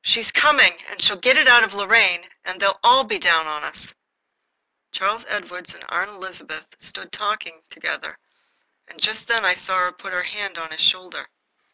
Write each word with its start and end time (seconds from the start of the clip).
"She's 0.00 0.32
coming, 0.32 0.82
and 0.86 1.02
she'll 1.04 1.18
get 1.18 1.36
it 1.36 1.46
out 1.46 1.62
of 1.62 1.74
Lorraine, 1.74 2.30
and 2.46 2.58
they'll 2.58 2.80
all 2.82 3.04
be 3.04 3.18
down 3.18 3.46
on 3.46 3.62
us." 3.62 3.94
Charles 4.90 5.26
Edward 5.26 5.74
and 5.74 5.84
Aunt 5.90 6.08
Elizabeth 6.08 6.64
stood 6.78 7.12
talking 7.12 7.60
together, 7.68 8.18
and 8.88 8.98
just 8.98 9.28
then 9.28 9.44
I 9.44 9.54
saw 9.54 9.80
her 9.80 9.92
put 9.92 10.14
her 10.14 10.22
hand 10.22 10.56
on 10.56 10.70
his 10.70 10.80
shoulder. 10.80 11.28